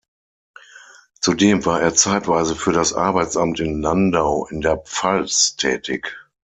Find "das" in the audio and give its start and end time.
2.73-2.91